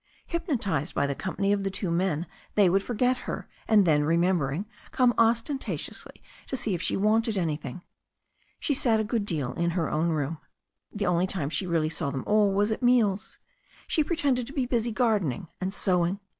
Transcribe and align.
Hypnotized 0.25 0.95
by 0.95 1.05
the 1.05 1.13
company 1.13 1.53
of 1.53 1.63
the 1.63 1.69
two 1.69 1.91
men 1.91 2.25
they 2.55 2.69
would 2.71 2.81
forget 2.81 3.17
her, 3.29 3.47
and 3.67 3.85
then, 3.85 4.03
remembering, 4.03 4.65
come 4.89 5.13
ostentatiously 5.15 6.23
to 6.47 6.57
see 6.57 6.73
if 6.73 6.81
she 6.81 6.97
wanted 6.97 7.37
anything. 7.37 7.83
She 8.59 8.73
sat 8.73 8.99
a 8.99 9.03
good 9.03 9.25
deal 9.27 9.53
in 9.53 9.69
her 9.77 9.91
own 9.91 10.09
room. 10.09 10.39
The 10.91 11.05
only 11.05 11.27
time 11.27 11.51
she 11.51 11.67
really 11.67 11.91
saw 11.91 12.09
them 12.09 12.23
all 12.25 12.51
was 12.51 12.71
at 12.71 12.81
meals. 12.81 13.37
She 13.85 14.03
pre 14.03 14.15
tended 14.15 14.47
to 14.47 14.53
be 14.53 14.65
busy 14.65 14.91
gardening 14.91 15.49
and 15.61 15.71
sewing. 15.71 16.19